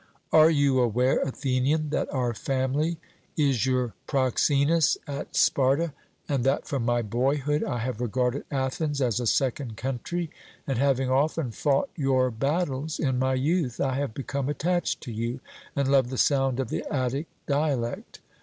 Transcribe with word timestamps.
'Are 0.33 0.49
you 0.49 0.79
aware, 0.79 1.19
Athenian, 1.21 1.91
that 1.91 2.11
our 2.11 2.33
family 2.33 2.97
is 3.37 3.67
your 3.67 3.93
proxenus 4.07 4.97
at 5.05 5.35
Sparta, 5.35 5.93
and 6.27 6.43
that 6.43 6.65
from 6.67 6.83
my 6.83 7.03
boyhood 7.03 7.63
I 7.63 7.77
have 7.77 8.01
regarded 8.01 8.43
Athens 8.49 8.99
as 8.99 9.19
a 9.19 9.27
second 9.27 9.77
country, 9.77 10.31
and 10.65 10.79
having 10.79 11.11
often 11.11 11.51
fought 11.51 11.91
your 11.95 12.31
battles 12.31 12.97
in 12.97 13.19
my 13.19 13.35
youth, 13.35 13.79
I 13.79 13.93
have 13.97 14.15
become 14.15 14.49
attached 14.49 15.01
to 15.01 15.11
you, 15.11 15.39
and 15.75 15.87
love 15.87 16.09
the 16.09 16.17
sound 16.17 16.59
of 16.59 16.69
the 16.69 16.83
Attic 16.91 17.27
dialect? 17.45 18.21